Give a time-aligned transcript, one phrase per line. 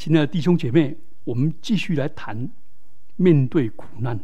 [0.00, 2.48] 亲爱的弟兄姐妹，我们继续来谈
[3.16, 4.18] 面对苦难。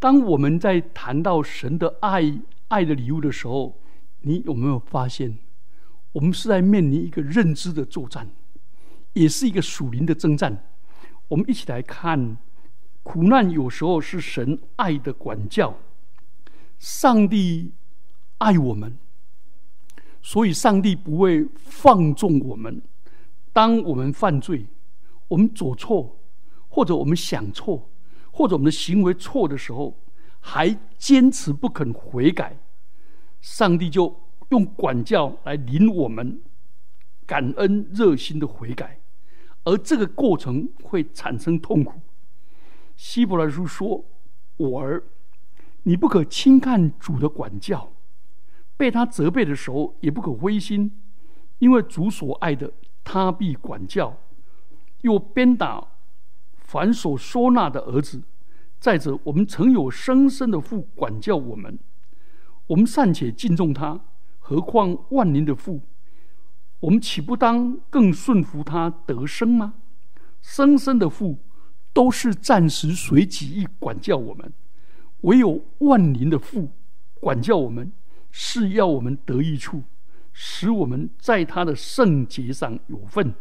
[0.00, 3.80] 当我们在谈到神的爱、爱的礼物的时候，
[4.22, 5.38] 你有没有发现，
[6.10, 8.28] 我们是在面临一个认知的作战，
[9.12, 10.64] 也是一个属灵的征战。
[11.28, 12.36] 我们一起来看，
[13.04, 15.78] 苦难有时候是神爱的管教。
[16.80, 17.70] 上帝
[18.38, 18.98] 爱我们，
[20.20, 22.82] 所以上帝不会放纵我们。
[23.56, 24.66] 当我们犯罪、
[25.28, 26.18] 我们做错，
[26.68, 27.88] 或者我们想错，
[28.30, 29.98] 或者我们的行为错的时候，
[30.40, 32.58] 还坚持不肯悔改，
[33.40, 34.14] 上帝就
[34.50, 36.38] 用管教来领我们
[37.24, 39.00] 感恩、热心的悔改，
[39.64, 41.98] 而这个过程会产生痛苦。
[42.94, 44.04] 希伯来书说
[44.58, 45.02] ：“我儿，
[45.84, 47.90] 你不可轻看主的管教，
[48.76, 50.92] 被他责备的时候也不可灰心，
[51.58, 52.70] 因为主所爱的。”
[53.08, 54.18] 他必管教，
[55.02, 55.92] 又鞭打
[56.56, 58.24] 凡所收纳的儿子。
[58.80, 61.78] 再者，我们曾有生生的父管教我们，
[62.66, 64.00] 我们尚且敬重他，
[64.40, 65.80] 何况万灵的父？
[66.80, 69.74] 我们岂不当更顺服他得生吗？
[70.42, 71.38] 生生的父
[71.92, 74.52] 都是暂时随己意管教我们，
[75.20, 76.72] 唯有万灵的父
[77.20, 77.92] 管教我们，
[78.32, 79.84] 是要我们得益处。
[80.38, 83.34] 使我们在他的圣洁上有份。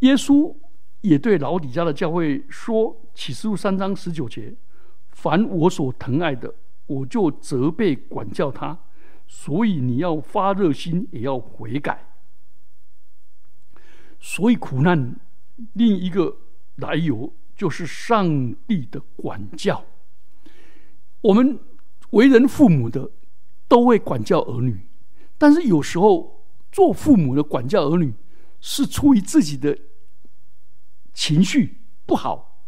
[0.00, 0.52] 耶稣
[1.00, 4.52] 也对老底家的教会说：“启示录三章十九节，
[5.10, 6.52] 凡我所疼爱的，
[6.86, 8.76] 我就责备管教他。
[9.28, 12.12] 所以你要发热心，也要悔改。
[14.18, 15.14] 所以苦难
[15.74, 16.36] 另一个
[16.74, 19.84] 来由就是上帝的管教。
[21.20, 21.60] 我们
[22.10, 23.08] 为人父母的。”
[23.74, 24.86] 都会管教儿女，
[25.36, 28.14] 但是有时候做父母的管教儿女
[28.60, 29.76] 是出于自己的
[31.12, 32.62] 情绪不好，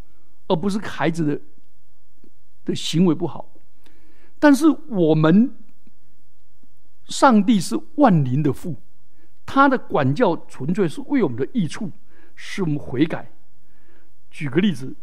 [0.48, 1.40] 而不是孩子的
[2.64, 3.54] 的行为不好。
[4.40, 5.54] 但是我们
[7.04, 8.74] 上帝是万灵的父，
[9.46, 11.88] 他的管教纯粹是为我们的益处，
[12.34, 13.30] 使我们悔改。
[14.28, 14.96] 举个例子，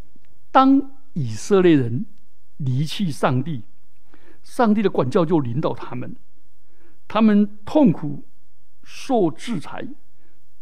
[0.52, 2.06] 当以色列人
[2.58, 3.64] 离弃上帝。
[4.44, 6.16] 上帝的管教就领导他们，
[7.08, 8.24] 他们痛苦、
[8.84, 9.88] 受制裁、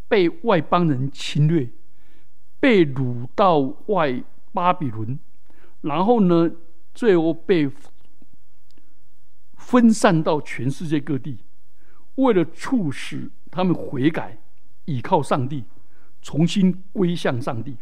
[0.07, 1.69] 被外邦人侵略、
[2.59, 5.19] 被掳到外巴比伦，
[5.81, 6.51] 然后呢，
[6.93, 7.69] 最后被
[9.55, 11.39] 分散到全世界各地。
[12.15, 14.37] 为了促使他们悔改、
[14.85, 15.65] 倚靠上帝、
[16.21, 17.77] 重新归向上帝，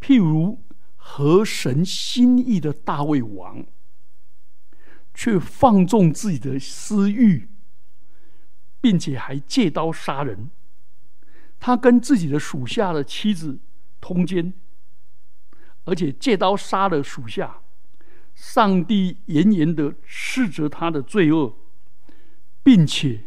[0.00, 0.60] 譬如
[0.96, 3.64] 合神心意的大卫王。
[5.14, 7.48] 却放纵自己的私欲，
[8.80, 10.50] 并且还借刀杀人。
[11.60, 13.58] 他跟自己的属下的妻子
[14.00, 14.52] 通奸，
[15.84, 17.60] 而且借刀杀了属下。
[18.34, 21.56] 上帝严严的斥责他的罪恶，
[22.64, 23.26] 并且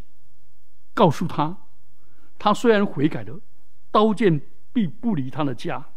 [0.93, 1.65] 告诉他：
[2.37, 3.39] 他虽然悔改了，
[3.89, 4.41] 刀剑
[4.73, 5.87] 必不离他的家。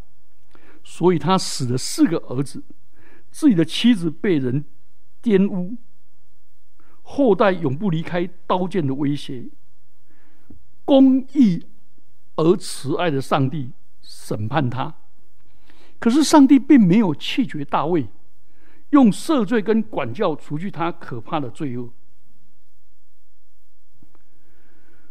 [0.84, 2.62] 所以他死了四个儿子，
[3.30, 4.64] 自己的妻子被人。
[5.22, 5.76] 玷污，
[7.02, 9.48] 后代永不离开刀剑的威胁。
[10.84, 11.66] 公义
[12.36, 14.94] 而慈爱的上帝审判他，
[15.98, 18.08] 可是上帝并没有弃绝大卫，
[18.90, 21.92] 用赦罪跟管教除去他可怕的罪恶。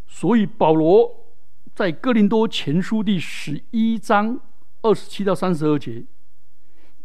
[0.08, 1.34] 所以保罗
[1.76, 4.42] 在哥林多前书第十一章
[4.82, 6.04] 二十七到三十二节。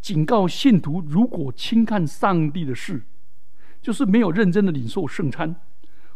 [0.05, 3.03] 警告信徒：如果轻看上帝的事，
[3.81, 5.57] 就是没有认真的领受圣餐，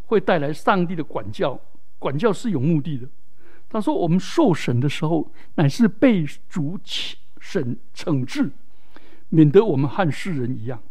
[0.03, 1.59] 会带来上帝的管教。
[1.99, 3.09] 管教是有目的的。
[3.67, 6.79] 他说：“我们受审的时候，乃是被主
[7.41, 8.51] 审惩治，
[9.31, 10.83] 免得我们和世人一样。”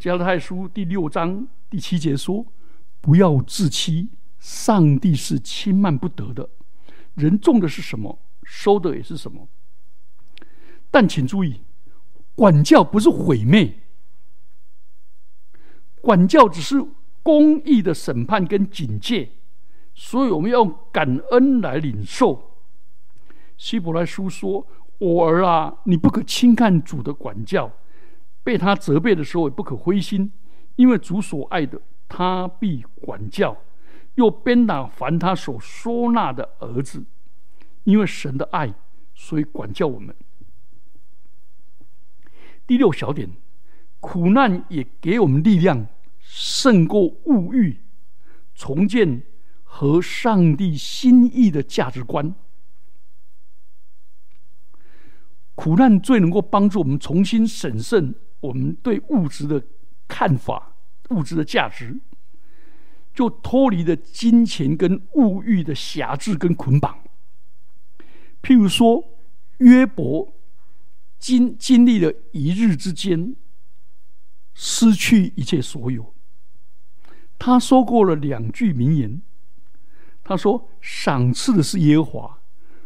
[0.00, 2.46] 加拉太书第六章第七节说
[3.02, 4.08] ：“不要自欺，
[4.38, 6.48] 上帝是轻慢不得的。
[7.16, 9.46] 人种的是什么，收的也是什么。”
[10.90, 11.62] 但请注意，
[12.34, 13.74] 管教不是毁灭，
[16.00, 16.84] 管教只是
[17.22, 19.30] 公义的审判跟警戒，
[19.94, 22.56] 所以我们要用感恩来领受。
[23.56, 24.66] 希伯来书说
[24.98, 27.70] ：“我儿啊，你不可轻看主的管教，
[28.42, 30.32] 被他责备的时候也不可灰心，
[30.76, 33.56] 因为主所爱的，他必管教，
[34.14, 37.04] 又鞭打凡他所收纳的儿子。
[37.84, 38.72] 因为神的爱，
[39.14, 40.14] 所以管教我们。”
[42.70, 43.28] 第六小点，
[43.98, 45.88] 苦难也给我们力量，
[46.20, 47.80] 胜过物欲，
[48.54, 49.24] 重建
[49.64, 52.32] 和上帝心意的价值观。
[55.56, 59.60] 苦难最能够帮助我们重新审慎我们对物质的
[60.06, 60.76] 看法、
[61.08, 61.98] 物质的价值，
[63.12, 67.00] 就脱离了金钱跟物欲的辖制跟捆绑。
[68.40, 69.04] 譬如说，
[69.58, 70.32] 约伯
[71.20, 73.36] 经经历了一日之间
[74.54, 76.12] 失去一切所有，
[77.38, 79.22] 他说过了两句名言。
[80.24, 82.38] 他说：“赏赐的是耶和华，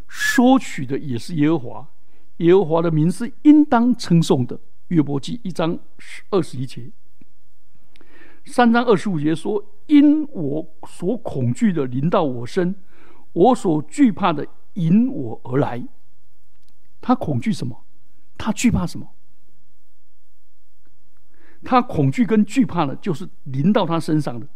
[0.08, 1.90] 收取的也是耶和华。
[2.38, 4.58] 耶和华的名是应当称颂的。”
[4.88, 5.78] 约伯记一章
[6.30, 6.90] 二十一节，
[8.44, 12.74] 三章二十五节说：“因我所恐惧的临到我身，
[13.32, 15.86] 我所惧怕的引我而来。”
[17.00, 17.83] 他恐惧什么？
[18.36, 19.08] 他惧怕什么？
[21.64, 24.48] 他恐惧跟惧怕的，就是临到他身上的，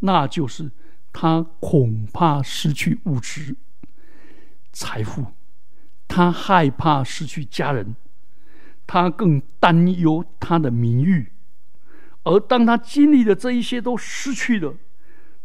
[0.00, 0.70] 那就是。
[1.12, 3.56] 他恐怕失去物质
[4.70, 5.26] 财富，
[6.06, 7.96] 他害怕失去家人，
[8.86, 11.32] 他更担忧他的名誉。
[12.22, 14.76] 而当他经历的这一些都失去了，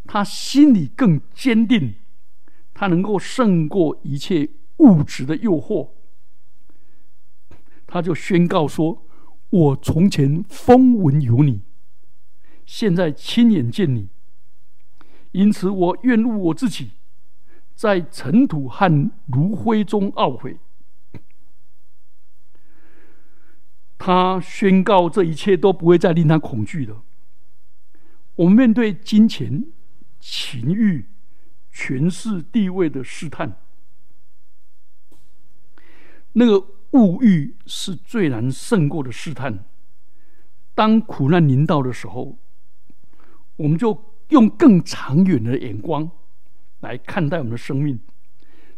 [0.04, 1.96] 他心里更坚定，
[2.72, 5.88] 他能够胜过一切物质的诱惑。
[7.86, 9.06] 他就宣告说
[9.50, 11.62] ：“我从前风闻有你，
[12.64, 14.08] 现在亲眼见你。”
[15.32, 16.92] 因此，我愿怒我自己，
[17.74, 20.58] 在尘土和炉灰中懊悔。
[23.98, 27.02] 他宣告，这一切都不会再令他恐惧了。
[28.36, 29.64] 我们面对金钱、
[30.20, 31.08] 情欲、
[31.72, 33.58] 权势、地位的试探，
[36.32, 39.64] 那个物欲是最难胜过的试探。
[40.74, 42.38] 当苦难临到的时候，
[43.56, 44.12] 我们就。
[44.30, 46.10] 用更长远的眼光
[46.80, 48.00] 来看待我们的生命。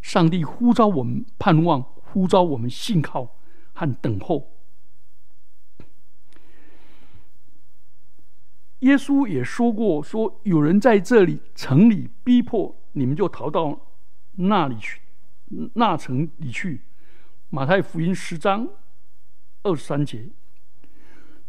[0.02, 3.38] 上帝呼召我们盼望，呼召我们信靠
[3.72, 4.52] 和等候。
[8.80, 13.88] 耶稣也说过：“说有人在这里城里逼迫你们，就逃到
[14.32, 15.00] 那里去，
[15.72, 16.82] 那城里去。”
[17.50, 18.68] 马太福音十章
[19.62, 20.28] 二十三节。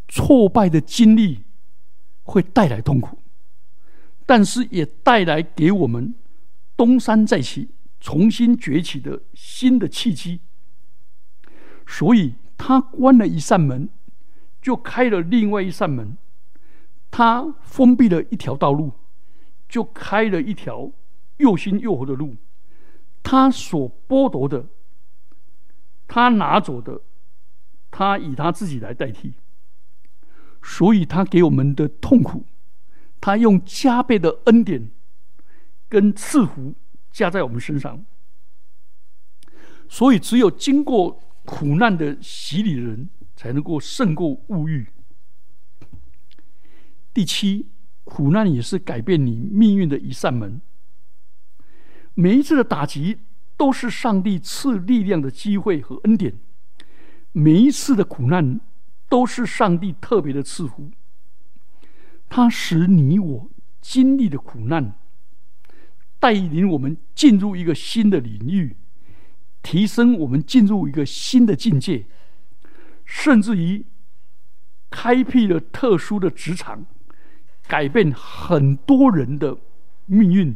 [0.08, 1.44] 挫败的经历
[2.24, 3.20] 会带来痛苦。
[4.26, 6.14] 但是也带来给我们
[6.78, 10.40] 东山再起、重新崛起的新的契机。
[11.86, 13.90] 所以，他关了一扇门，
[14.62, 16.16] 就开了另外一扇门；
[17.10, 18.94] 他封闭了一条道路，
[19.68, 20.92] 就开了一条
[21.38, 22.36] 又新又活的路。
[23.24, 24.68] 他所剥夺的，
[26.10, 27.00] 他拿走的，
[27.90, 29.36] 他以他自己来代替。
[30.62, 32.46] 所以，他给我们的痛苦。
[33.22, 34.92] 他用加倍的恩典
[35.88, 36.74] 跟赐福
[37.12, 38.06] 加在我们身上，
[39.88, 44.88] 所以只有经过苦难的洗礼的人，才能够胜过物欲。
[47.14, 47.68] 第七，
[48.06, 50.62] 苦难也是改变你命运的一扇门。
[52.14, 53.20] 每一次的打击
[53.60, 56.40] 都是上帝赐力量的机会和恩典，
[57.34, 58.62] 每一次的苦难
[59.10, 60.90] 都是上帝特别的赐福。
[62.30, 63.50] 它使你我
[63.82, 64.96] 经历的苦难，
[66.20, 68.78] 带领我们进入一个新的领域，
[69.62, 72.06] 提升我们进入一个新的境界，
[73.04, 73.86] 甚至于
[74.90, 76.86] 开辟了特殊的职场，
[77.68, 79.58] 改变很多人的
[80.06, 80.56] 命运，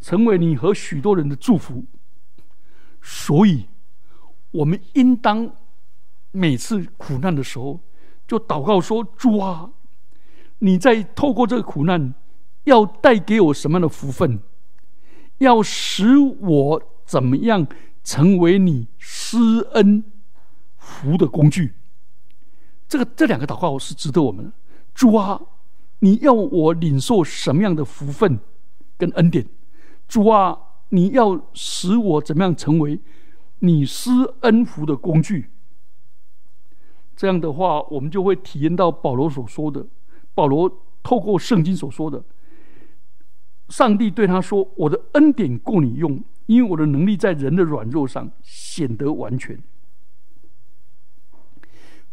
[0.00, 1.84] 成为你和许多人的祝福。
[3.02, 3.66] 所以，
[4.50, 5.54] 我们应当
[6.32, 7.80] 每次苦难的时候，
[8.26, 9.70] 就祷告说：“主啊！”
[10.62, 12.14] 你在透过这个苦难，
[12.64, 14.40] 要带给我什么样的福分？
[15.38, 17.66] 要使我怎么样
[18.04, 19.38] 成为你施
[19.72, 20.04] 恩
[20.76, 21.74] 福的工具？
[22.86, 24.52] 这个这两个祷告是值得我们的。
[24.92, 25.40] 主啊，
[26.00, 28.38] 你要我领受什么样的福分
[28.98, 29.46] 跟恩典？
[30.10, 32.98] 主啊，你要使我怎么样成为
[33.60, 35.50] 你施恩福的工具？
[37.14, 39.86] 这样的话，我们就会体验到保罗所说的。
[40.34, 42.24] 保罗透过圣经所说的，
[43.68, 49.62] 上帝对他说：“我的恩典够你用，因为我的能力在人的软弱上显得完全。”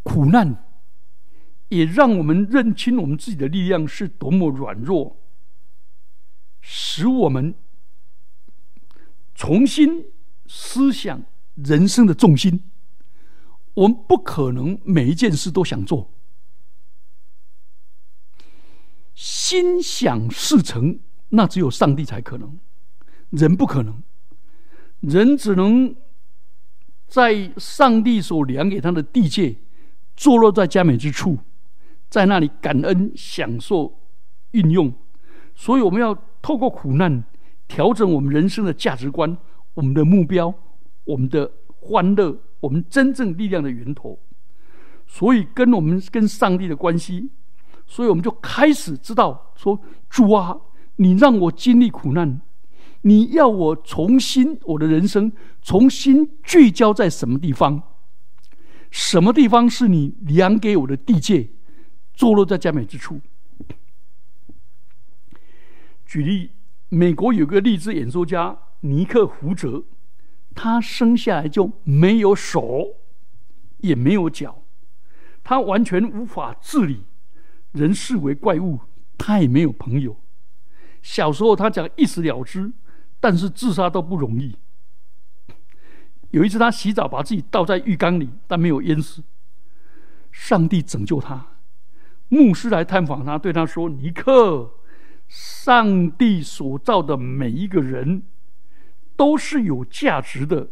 [0.04, 0.63] 苦难
[1.70, 5.18] 也让我们认清我们自己的力量是多么软弱，
[6.62, 7.56] 使我们
[9.38, 10.03] 重新
[10.48, 12.63] 思想人生的重心。
[13.75, 16.12] 我们不可能每一件事都想做。
[19.13, 22.60] 心想事成那只有上帝才可能，
[23.29, 24.01] 人不可能。
[25.01, 25.96] 人只能
[27.08, 29.56] 在上帝所量给他的地界，
[30.15, 31.38] 坐落在佳美之处，
[32.10, 34.00] 在那里感恩、享受、
[34.51, 34.91] 运用。
[35.53, 37.24] 所以，我们要透过苦难
[37.68, 39.38] 调整我们人生的价值观、
[39.74, 40.54] 我们的目标、
[41.06, 44.20] 我们的欢乐、我们真正力量的源头。
[45.06, 47.30] 所以，跟我们跟上帝的关系，
[47.86, 50.60] 所以我们就开始知道说：主啊，
[50.98, 52.42] 你让我经历苦难。
[53.02, 55.32] 你要我重新我的人生
[55.62, 57.82] 重新聚焦在什么地方？
[58.92, 61.50] 什么地方是你量给我的地界，
[62.14, 63.22] 坐落在佳美之处？
[66.06, 66.52] 举例，
[66.89, 69.84] 美国有个励志演说家尼克胡哲，
[70.56, 72.96] 他生下来就没有手，
[73.77, 74.63] 也没有脚，
[75.44, 77.03] 他完全无法自理，
[77.72, 78.79] 人视为怪物，
[79.17, 80.17] 他也没有朋友。
[81.01, 82.74] 小时候他讲一死了之。
[83.20, 84.56] 但是自杀都不容易。
[86.29, 89.24] 有一次，他洗澡把自己倒在浴缸里，但没有淹死。
[90.32, 91.48] 上帝拯救他。
[92.29, 94.72] 牧师来探访他，对他说：“尼克，
[95.28, 98.24] 上帝所造的每一个人
[99.16, 100.70] 都是有价值的，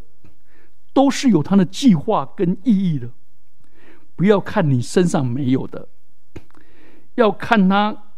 [0.93, 3.11] 都是有他的计划跟意义的。
[4.15, 5.89] 不要看你身上没有的，
[7.15, 8.13] 要看他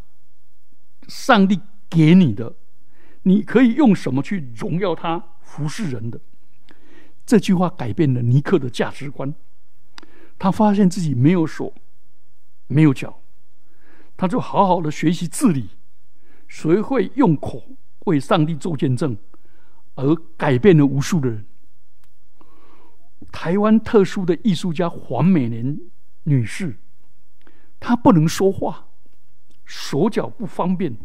[1.06, 2.54] 上帝给你的。”
[3.22, 6.18] 你可以用什么去荣耀他、服侍人的？
[7.26, 9.34] 这句话改变了尼克的价值观。
[10.38, 11.74] 他发现自己没有手、
[12.68, 13.20] 没有脚，
[14.16, 15.68] 他就好好的学习自理，
[16.48, 17.62] 谁会用口
[18.06, 19.16] 为上帝做见证，
[19.94, 21.46] 而改变了无数的人。
[23.30, 25.78] 台湾特殊的艺术家黄美莲
[26.24, 26.78] 女士，
[27.78, 28.88] 她不能说话，
[29.64, 30.96] 手脚不方便。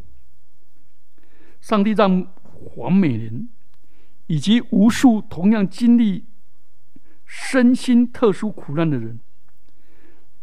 [1.60, 3.50] 上帝让黄美莲
[4.28, 6.26] 以及无数同样经历
[7.26, 9.20] 身心特殊苦难的人，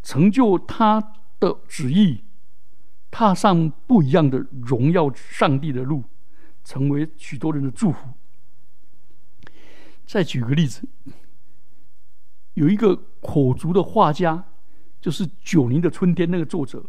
[0.03, 2.25] 成就他的旨意，
[3.11, 6.05] 踏上不一样的荣耀上帝的路，
[6.65, 8.09] 成为许多人的祝福。
[10.07, 10.89] 再举个例子，
[12.55, 14.45] 有一个口足的画家，
[15.01, 16.85] 就是《九零的春天》那个作者。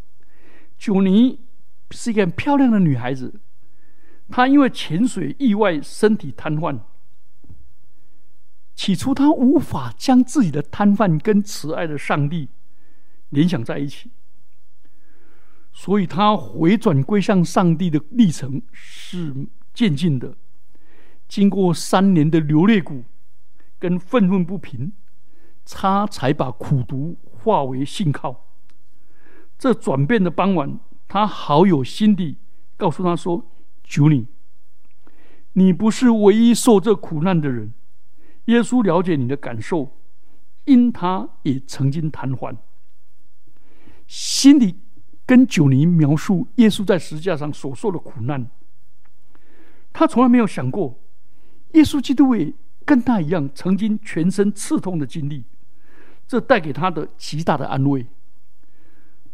[0.77, 1.37] 九零
[1.91, 3.39] 是一个很漂亮的女孩子。
[4.29, 6.79] 她因为潜水意外身体瘫痪，
[8.73, 12.47] 起初他无法将自己的瘫痪跟慈爱的上帝
[13.29, 14.09] 联想在一起，
[15.73, 20.35] 所以他回转归向上帝的历程是渐进的。
[21.27, 23.03] 经过三年的流泪谷
[23.79, 24.91] 跟愤愤不平，
[25.65, 28.47] 他才把苦读化为信靠。
[29.57, 32.37] 这转变的傍晚，他好友心底
[32.77, 33.47] 告诉他说。
[33.83, 34.27] 求你，
[35.51, 37.73] 你不是唯一受这苦难的人。
[38.45, 39.97] 耶稣了解你的感受，
[40.63, 42.55] 因他也曾经瘫痪。
[44.07, 44.79] 心里
[45.31, 48.45] 跟九尼描述耶稣在十字架上所受的苦难，
[49.93, 51.00] 他从来没有想过，
[51.71, 55.45] 耶稣基督也跟他一样，曾经全身刺痛的经历，
[56.27, 58.05] 这带给他的极大的安慰。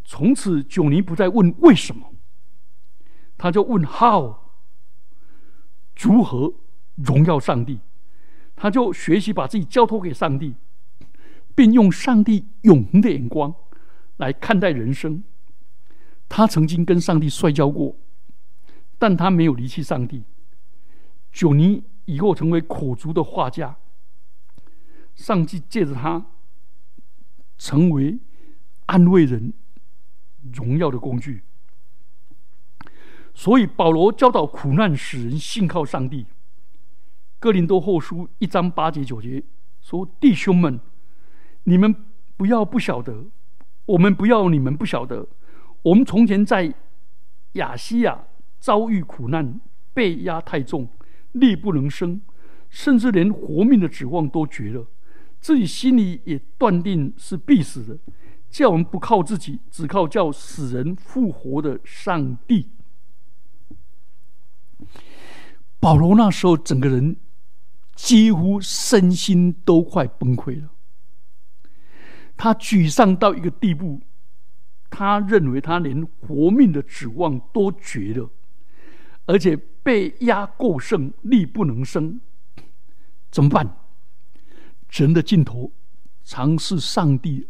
[0.06, 2.14] 从此，九尼不再问为什么，
[3.36, 4.36] 他就问 how。
[6.00, 6.54] 如何
[6.94, 7.80] 荣耀上帝？
[8.56, 10.54] 他就学习把自己交托给上帝，
[11.56, 13.52] 并用上帝永恒的眼光
[14.18, 15.24] 来看待人生。
[16.30, 17.96] 他曾经跟上帝摔跤过，
[19.00, 20.24] 但他没有离弃上帝。
[21.32, 23.78] 九尼以后成为苦足的画家，
[25.16, 26.26] 上帝借着他
[27.58, 28.20] 成为
[28.88, 29.54] 安慰人、
[30.54, 31.44] 荣耀的工具。
[33.34, 36.26] 所以保罗教导苦难使人信靠上帝。
[37.40, 39.44] 哥林多后书一章八节九节
[39.80, 40.80] 说：“弟兄们，
[41.66, 41.96] 你们
[42.36, 43.26] 不要不晓得，
[43.86, 45.28] 我们不要你们不晓得，
[45.82, 46.74] 我们从前在
[47.54, 48.26] 亚西亚
[48.60, 49.60] 遭遇苦难，
[49.94, 50.90] 被压太重，
[51.32, 52.22] 力不能生，
[52.70, 54.86] 甚至连活命的指望都绝了，
[55.40, 57.98] 自己心里也断定是必死的。
[58.50, 62.70] 叫我们不靠自己，只靠叫死人复活的上帝。”
[65.80, 67.18] 保罗那时候整个人
[67.94, 70.70] 几乎身心都快崩溃了，
[72.36, 74.02] 他沮丧到一个地步，
[74.90, 78.30] 他认为他连活命的指望都绝了，
[79.26, 82.20] 而且被压过剩，力不能生，
[83.30, 83.78] 怎么办？
[84.90, 85.72] 人的尽头
[86.24, 87.48] 常是上帝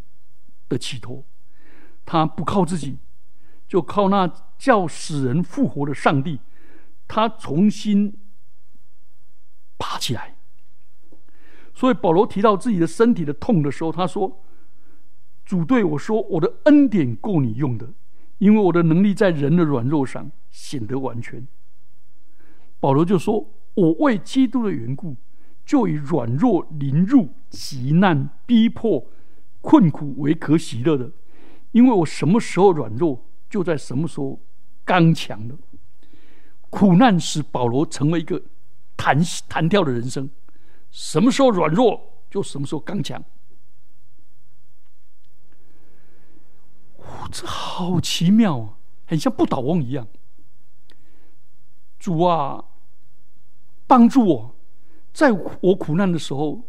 [0.68, 1.24] 的起头，
[2.06, 2.98] 他不靠自己，
[3.68, 4.28] 就靠那
[4.58, 6.40] 叫死人复活的上帝。
[7.08, 8.20] 他重新
[9.78, 10.36] 爬起来。
[11.74, 14.44] 所以保罗提到自己的身体的痛的时候，他说
[15.48, 17.88] ：“主对我说，我的恩典够你用的，
[18.38, 21.48] 因为我的能力在人的软弱上显得完全。”
[22.82, 25.16] 保罗就说：“我为基督的缘故，
[25.66, 29.08] 就以软弱、凌辱、极难、逼迫、
[29.62, 31.10] 困苦为可喜乐的，
[31.72, 34.38] 因为我什么时候软弱，就在什么时候
[34.84, 35.56] 刚强了。
[36.70, 38.44] 苦难使保罗成为一个
[38.98, 40.30] 弹弹跳的人生。”
[40.92, 43.24] 什么时候软弱，就什么时候刚强。
[47.32, 50.08] 这好奇妙啊，很像不倒翁一样。
[52.00, 52.64] 主啊，
[53.86, 54.56] 帮助我，
[55.14, 56.62] 在我苦难的时候，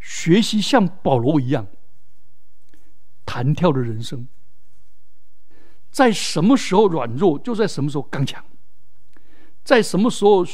[0.00, 1.66] 学习像保罗一样
[3.24, 4.26] 弹跳的人生。
[5.90, 8.42] 在什么时候软弱，就在什么时候刚强；
[9.62, 10.44] 在什么时候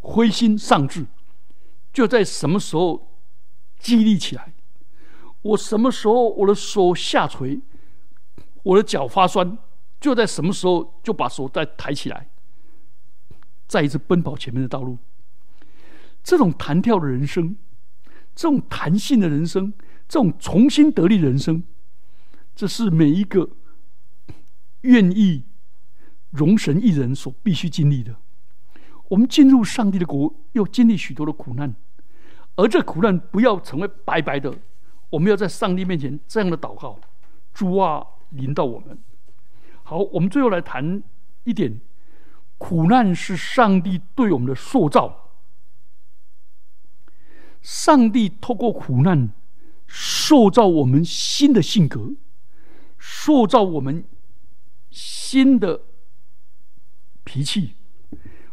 [0.00, 1.06] 灰心丧志。
[1.92, 3.10] 就在什么时候
[3.78, 4.54] 激励起来？
[5.42, 7.60] 我什么时候我的手下垂，
[8.68, 9.56] 我的脚发酸，
[9.98, 12.28] 就在什么时候就把手再抬起来，
[13.66, 14.98] 再一次奔跑前面的道路。
[16.22, 17.56] 这种弹跳的人生，
[18.34, 19.72] 这种弹性的人生，
[20.06, 21.62] 这种重新得力的人生，
[22.54, 23.48] 这是每一个
[24.82, 25.44] 愿意
[26.28, 28.16] 容神一人所必须经历的。
[29.08, 31.74] 我们进入上帝的国，又经历许多的苦难。
[32.56, 34.54] 而这苦难不要成为白白的，
[35.08, 37.00] 我们要在上帝面前这样的祷告：
[37.54, 38.98] 主啊，临到我们。
[39.82, 41.02] 好，我们最后来谈
[41.44, 41.80] 一点：
[42.58, 45.30] 苦难是上帝对我们的塑造。
[47.60, 49.30] 上帝透过苦难
[49.86, 52.12] 塑造我们新的性格，
[52.98, 54.04] 塑造我们
[54.90, 55.82] 新的
[57.24, 57.74] 脾气。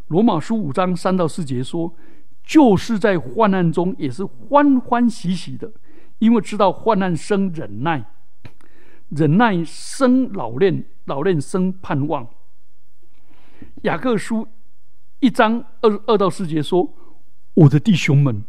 [0.07, 1.95] 罗马书五章三到四节说。
[2.47, 5.73] 就是在患难中也是欢欢喜喜的，
[6.19, 8.13] 因为知道患难生忍耐，
[9.09, 12.27] 忍耐生老练，老练生盼望。
[13.83, 14.47] 雅各书
[15.19, 16.93] 一章二二到四节说
[17.53, 18.43] ：“我的弟兄们，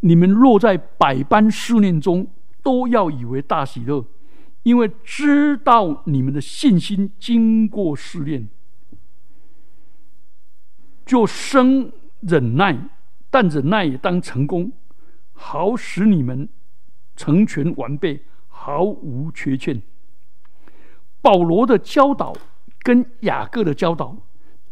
[0.00, 2.26] 你们若在百般试炼中，
[2.62, 4.06] 都要以为大喜乐，
[4.62, 8.48] 因为知道你们的信心经过试炼，
[11.04, 12.88] 就生忍耐。”
[13.28, 14.72] 但忍耐也当成功，
[15.32, 16.48] 好使你们
[17.16, 18.22] 成全完备，
[18.58, 19.82] 毫无缺欠。
[21.20, 22.34] 保罗的教导
[22.80, 24.16] 跟雅各的教导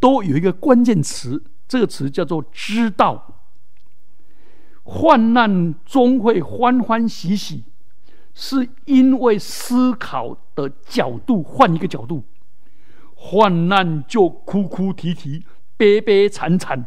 [0.01, 3.42] 都有一个关键词，这个词叫做“知道”。
[4.83, 7.64] 患难终会欢欢喜喜，
[8.35, 12.25] 是因为思考的角度换一个角度，
[13.14, 15.44] 患难就哭哭啼啼、
[15.77, 16.87] 悲悲惨惨。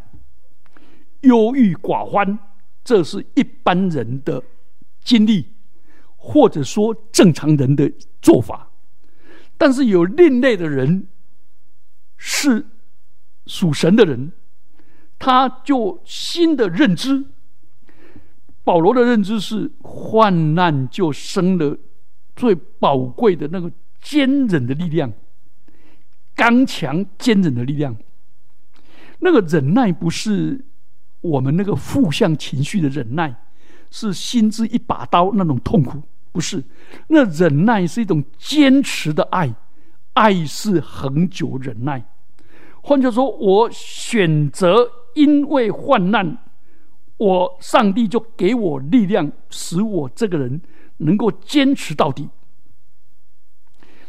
[1.22, 2.38] 忧郁寡欢，
[2.84, 4.44] 这是一般人的
[5.04, 5.54] 经历，
[6.28, 7.90] 或者说正常人的
[8.22, 8.70] 做法。
[9.58, 11.08] 但是有另类的人，
[12.18, 12.66] 是
[13.46, 14.34] 属神的人，
[15.18, 17.24] 他就新的认知。
[18.66, 21.78] 保罗的认知是：患难就生了
[22.36, 25.14] 最宝贵的那个坚忍的力量，
[26.36, 27.96] 刚强坚忍的力量。
[29.20, 30.66] 那个忍耐不是。
[31.20, 33.36] 我们那个负向情绪的忍耐，
[33.90, 36.00] 是心之一把刀那种痛苦，
[36.32, 36.64] 不是？
[37.08, 39.54] 那忍耐是一种坚持的爱，
[40.14, 42.06] 爱是恒久忍耐。
[42.82, 46.38] 换句话说，我选择因为患难，
[47.18, 50.62] 我上帝就给我力量，使我这个人
[50.98, 52.30] 能够坚持到底，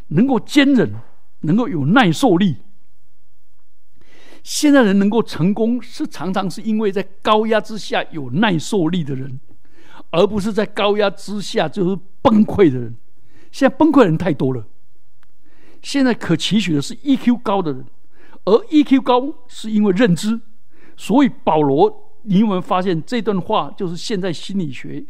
[0.09, 0.93] 能够坚忍，
[1.41, 2.57] 能够有耐受力。
[4.45, 9.41] 现在人能够成功，是常常是因为在高压之下有耐受力的人，
[10.11, 12.97] 而不是在高压之下就是崩溃的人。
[13.51, 14.67] 现在崩溃的人太多了。
[15.83, 17.87] 现在可期许的是 EQ 高的人，
[18.45, 20.41] 而 EQ 高是因为认知。
[20.97, 25.05] 所以保罗，你有没有发现这段话就是现在心理学、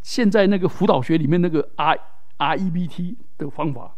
[0.00, 1.98] 现在那个辅导学里面那个 R
[2.38, 3.96] REBT 的方法？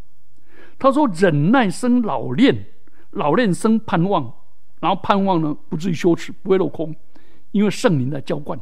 [0.78, 2.66] 他说：“忍耐生老练，
[3.10, 4.32] 老练生盼望。”
[4.80, 6.94] 然后盼望呢，不至于羞耻，不会落空，
[7.52, 8.58] 因为圣灵在浇灌。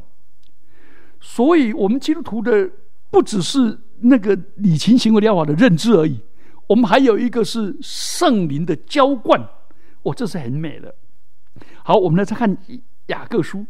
[1.25, 2.69] 所以，我们基督徒的
[3.09, 6.19] 不只是那个理情行为疗法的认知而已，
[6.67, 9.39] 我们还有一个是圣灵的浇灌。
[10.01, 10.93] 哦，这是很美的。
[11.85, 12.57] 好，我们来再看
[13.07, 13.65] 雅各书。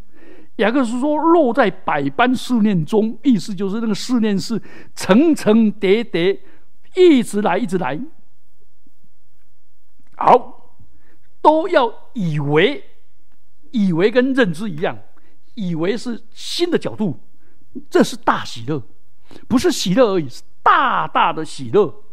[0.55, 4.59] 雅各书说：“落在百般试炼中”，意思就是那个试炼是
[4.95, 6.41] 层层叠叠，
[6.95, 7.99] 一直来，一直来。
[10.15, 10.59] 好。
[11.43, 12.81] 都要以为，
[13.71, 14.97] 以为跟认知一样，
[15.55, 17.19] 以为是新的角度，
[17.89, 18.83] 这是大喜乐，
[19.47, 22.03] 不是喜乐而已，是大大的喜乐。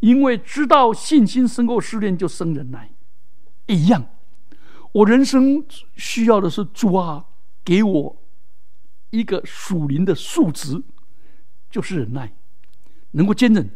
[0.00, 2.90] 因为知道信心胜过试炼，就生忍耐，
[3.66, 4.06] 一样。
[4.92, 7.24] 我人生需要的是主啊，
[7.64, 8.22] 给我
[9.10, 10.82] 一个属灵的数值，
[11.70, 12.34] 就是忍耐，
[13.12, 13.70] 能够坚忍。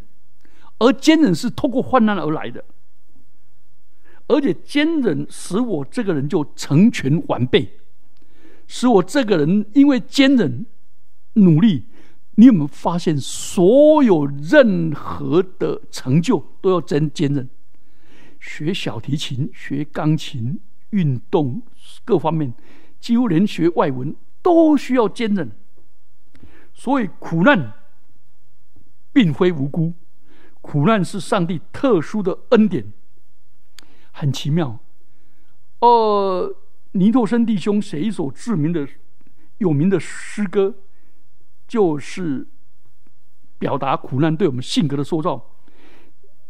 [0.79, 2.65] 而坚忍是透过患难而来的，
[4.29, 7.79] 而且坚忍使我这个人就成全完备，
[8.67, 10.65] 使我这个人因为坚忍
[11.35, 11.87] 努力。
[12.37, 17.49] 你有没有发现，所有任何的成就都要真坚韧？
[18.39, 20.59] 学小提琴、学钢琴、
[20.91, 21.61] 运动
[22.07, 22.55] 各方面，
[22.99, 25.51] 几乎连学外文都需要坚韧。
[26.73, 27.75] 所以苦难
[29.13, 29.93] 并非无辜，
[30.63, 32.91] 苦难是上帝特殊的恩典，
[34.13, 34.79] 很奇妙。
[35.81, 36.57] 呃，
[36.93, 38.89] 尼托生弟兄写一首著名的、
[39.59, 40.77] 有名的诗歌。
[41.71, 42.49] 就是
[43.57, 45.41] 表达苦难对我们性格的塑造，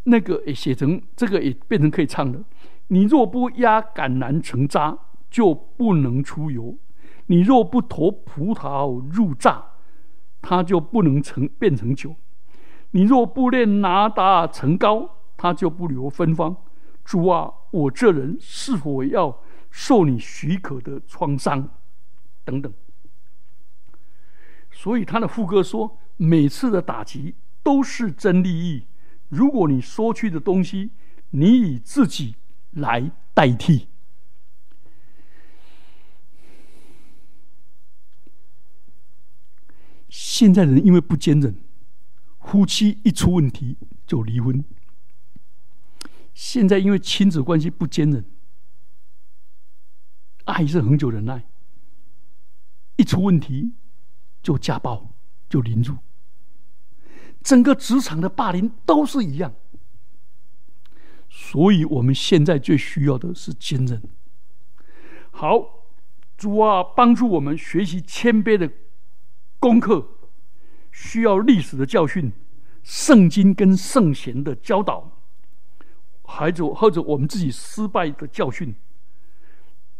[0.04, 2.42] 那个也写成这个也变成可以唱的。
[2.86, 4.96] 你若不压橄榄成渣，
[5.30, 6.78] 就不能出油；
[7.26, 9.62] 你若不投葡萄入榨，
[10.40, 12.12] 它就不能成变成酒；
[12.92, 16.56] 你若不炼拿达成膏，它就不留芬芳。
[17.04, 19.38] 主啊，我这人是否要
[19.70, 21.68] 受你许可的创伤？
[22.42, 22.72] 等等。
[24.72, 28.86] 所以他的副歌说：“每次的打击都是真利益。
[29.28, 30.90] 如果你说去的东西，
[31.30, 32.36] 你以自己
[32.70, 33.88] 来代替。
[40.08, 41.54] 现在人因为不坚韧，
[42.40, 44.64] 夫妻一出问题就离婚。
[46.32, 48.24] 现在因为亲子关系不坚韧，
[50.44, 51.44] 爱是恒久忍耐，
[52.96, 53.74] 一出问题。”
[54.42, 55.14] 就家暴，
[55.48, 55.96] 就凌辱，
[57.42, 59.52] 整个职场的霸凌都是一样。
[61.28, 64.02] 所以我们现在最需要的是坚韧。
[65.30, 65.86] 好，
[66.36, 68.70] 主啊，帮助我们学习谦卑的
[69.58, 70.08] 功课，
[70.90, 72.32] 需要历史的教训、
[72.82, 75.18] 圣经跟圣贤的教导，
[76.24, 78.74] 孩子或者我们自己失败的教训，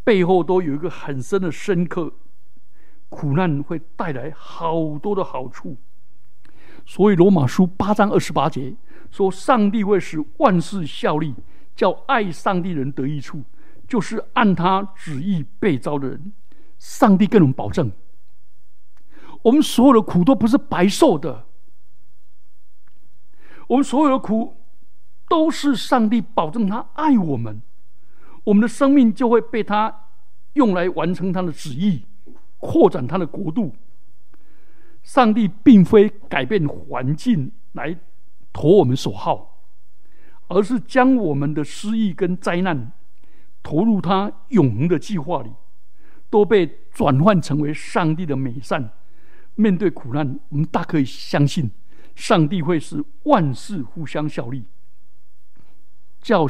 [0.03, 2.13] 背后都有一个很深的深刻。
[3.11, 5.75] 苦难会带来好多的好处，
[6.85, 8.73] 所以罗马书八章二十八节
[9.11, 11.35] 说：“上帝会使万事效力，
[11.75, 13.43] 叫爱上帝人得益处，
[13.85, 16.31] 就是按他旨意被招的人。”
[16.79, 17.91] 上帝跟我们保证，
[19.41, 21.45] 我们所有的苦都不是白受的，
[23.67, 24.55] 我们所有的苦
[25.27, 27.61] 都是上帝保证他爱我们，
[28.45, 30.07] 我们的生命就会被他
[30.53, 32.05] 用来完成他的旨意。
[32.61, 33.75] 扩展他的国度，
[35.03, 37.99] 上帝并非改变环境来
[38.53, 39.65] 投我们所好，
[40.47, 42.93] 而是将我们的失意跟灾难
[43.63, 45.51] 投入他永恒的计划里，
[46.29, 48.91] 都被转换成为上帝的美善。
[49.55, 51.69] 面对苦难，我们大可以相信，
[52.15, 54.63] 上帝会是万事互相效力，
[56.21, 56.47] 叫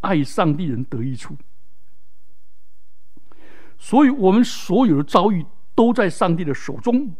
[0.00, 1.36] 爱上帝人得益处。
[3.86, 5.44] 所以，我们所有的遭遇
[5.74, 7.14] 都在上帝的手中，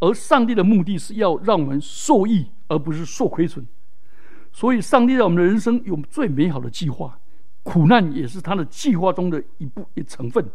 [0.00, 3.66] 而上帝的目的是要让我们受益，而不是受亏损。
[4.52, 7.18] 所以，上帝在我们的人生有最美好的计划，
[7.62, 10.46] 苦难也是他的计划中的一部一成分。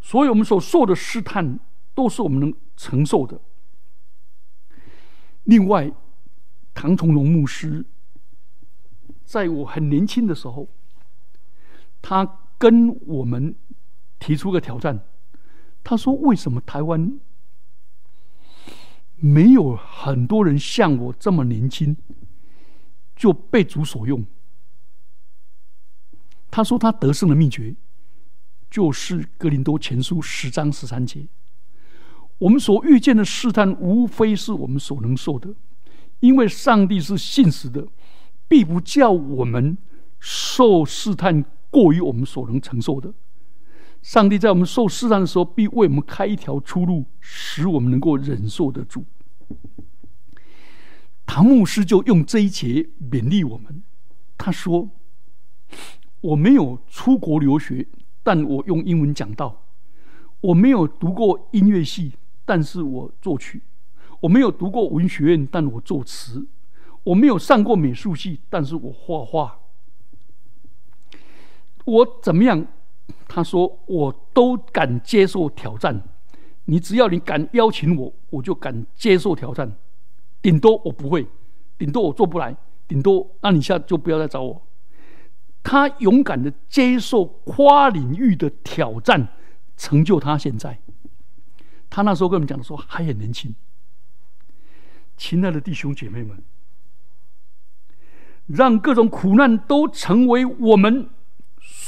[0.00, 1.60] 所以我们所受的试探，
[1.94, 3.38] 都是我们能承受的。
[5.44, 5.92] 另外，
[6.72, 7.84] 唐崇荣牧师
[9.26, 10.66] 在我很年轻的时候，
[12.00, 13.54] 他跟我们。
[14.22, 15.04] 提出个挑战，
[15.82, 17.18] 他说：“为什么台湾
[19.16, 21.96] 没有很多人像我这么年轻
[23.16, 24.24] 就被主所用？”
[26.52, 27.74] 他说：“他得胜的秘诀
[28.70, 31.26] 就是《格林多前书》十章十三节。
[32.38, 35.52] 我们所遇见的试探，无非是我们所能受的，
[36.20, 37.88] 因为上帝是信实的，
[38.46, 39.76] 必不叫我们
[40.20, 43.12] 受试探过于我们所能承受的。”
[44.02, 49.04] 上帝在我们受试探的时候，必为我们开一条出路，使我们能够忍受得住。
[51.24, 53.82] 唐牧师就用这一节勉励我们，
[54.36, 54.90] 他说
[56.20, 57.86] ：“我没有出国留学，
[58.24, 59.62] 但我用英文讲道；
[60.40, 62.12] 我没有读过音乐系，
[62.44, 63.60] 但是我作曲；
[64.20, 66.40] 我没有读过文学院，但我作词；
[67.04, 69.60] 我没有上过美术系，但是我画画。”
[71.86, 72.66] 我怎么样？
[73.28, 76.02] 他说我都敢接受挑战。
[76.64, 79.72] 你只要你敢邀请我，我就敢接受挑战。
[80.40, 81.26] 顶多我不会，
[81.76, 84.62] 顶多我做不来，顶多那你下次就不要再找我。
[85.62, 89.28] 他勇敢的接受跨领域的挑战，
[89.76, 90.78] 成就他现在。
[91.90, 93.54] 他那时候跟我们讲的说还很年轻。
[95.16, 96.42] 亲爱的弟兄姐妹们，
[98.46, 101.08] 让各种苦难都成为我们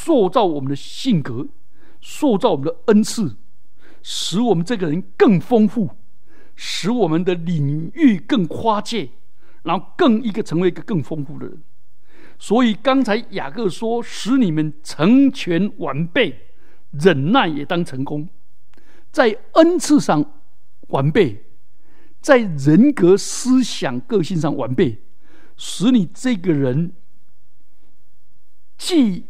[0.04, 1.48] 塑造我们的性格、
[1.98, 3.38] 塑造我们的恩赐，
[4.02, 5.88] 使我们这个人更丰富，
[6.54, 9.08] 使我们的领域更跨界，
[9.62, 11.62] 然后更一个成为一个更丰富的人。
[12.38, 16.48] 所以刚才雅各说：“使你们成全完备，
[16.90, 18.28] 忍耐也当成功，
[19.10, 20.42] 在恩赐上
[20.88, 21.46] 完备，
[22.20, 25.00] 在人格、思想、个性上完备，
[25.56, 26.92] 使你这个人
[28.76, 29.24] 既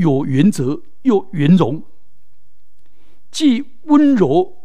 [0.00, 1.82] 有原则又圆融，
[3.30, 4.56] 既温柔，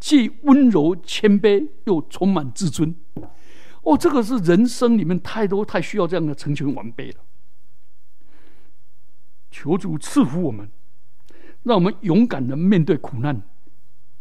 [0.00, 2.94] 既温柔谦卑又充满自尊。”
[3.82, 7.24] 哦，这个是人生里面太多太需要这样的成全完备了。
[9.50, 10.70] 求主赐福我们，
[11.62, 13.40] 让我们勇敢的面对苦难，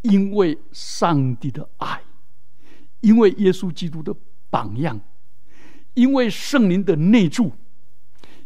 [0.03, 2.01] 因为上帝的爱，
[3.01, 4.15] 因为耶稣基督的
[4.49, 5.01] 榜样，
[5.95, 7.51] 因为圣灵的内助，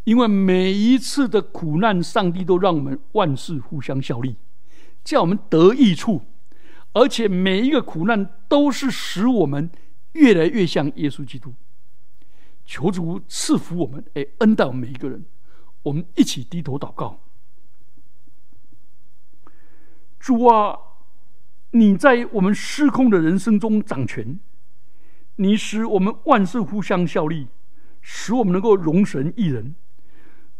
[0.04, 4.36] 因为每一次的苦难，上帝都让我们万事互相效力，
[5.04, 6.22] 叫我们得益处，
[6.92, 9.70] 而且每一个苦难都是使我们。
[10.14, 11.54] 越来越像耶稣基督，
[12.66, 15.24] 求主赐福我们，哎，恩待我们每一个人。
[15.84, 17.18] 我们一起低头祷告。
[20.20, 20.78] 主啊，
[21.70, 24.38] 你在我们失控的人生中掌权，
[25.36, 27.48] 你使我们万事互相效力，
[28.02, 29.74] 使我们能够容神一人。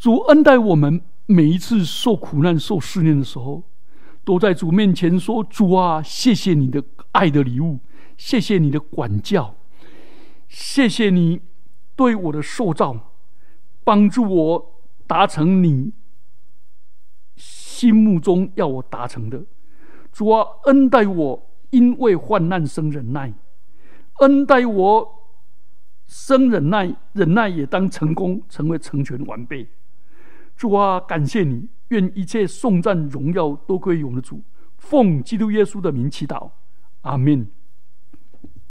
[0.02, 3.62] 主恩待我们，每一次受苦难、受试炼的时候，
[4.24, 7.78] 都在主面前说：“主啊，谢谢你的爱的礼物。”
[8.18, 9.54] 谢谢你的管教，
[10.48, 11.40] 谢谢你
[11.94, 13.12] 对我的塑造，
[13.84, 15.92] 帮助我达成你
[17.36, 19.44] 心目中要我达成的。
[20.12, 23.30] 主啊，恩待我，因为患难生忍耐；
[24.18, 25.28] 恩待我，
[26.08, 29.68] 生忍耐，忍耐也当成功，成为成全完备。
[30.56, 34.42] 主啊，感谢你，愿一切颂赞荣耀都归于我们的主。
[34.78, 36.50] 奉基督耶稣的名祈祷，
[37.02, 37.48] 阿门。